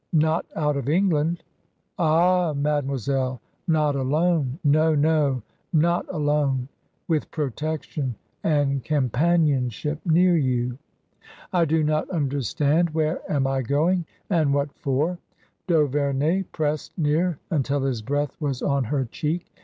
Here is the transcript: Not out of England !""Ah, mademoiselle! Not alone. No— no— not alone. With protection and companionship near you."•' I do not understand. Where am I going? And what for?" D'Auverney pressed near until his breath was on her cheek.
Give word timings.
Not 0.13 0.47
out 0.55 0.77
of 0.77 0.89
England 0.89 1.43
!""Ah, 1.99 2.53
mademoiselle! 2.57 3.39
Not 3.67 3.95
alone. 3.95 4.57
No— 4.63 4.95
no— 4.95 5.43
not 5.73 6.07
alone. 6.09 6.69
With 7.07 7.29
protection 7.29 8.15
and 8.43 8.83
companionship 8.83 9.99
near 10.03 10.35
you."•' 10.35 10.69
I 11.53 11.65
do 11.65 11.83
not 11.83 12.09
understand. 12.09 12.95
Where 12.95 13.21
am 13.31 13.45
I 13.45 13.61
going? 13.61 14.05
And 14.27 14.55
what 14.55 14.73
for?" 14.73 15.19
D'Auverney 15.67 16.45
pressed 16.51 16.97
near 16.97 17.37
until 17.51 17.83
his 17.83 18.01
breath 18.01 18.35
was 18.39 18.63
on 18.63 18.85
her 18.85 19.05
cheek. 19.05 19.51